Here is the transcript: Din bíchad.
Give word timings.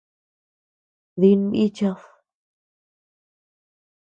Din 1.19 1.41
bíchad. 1.51 1.99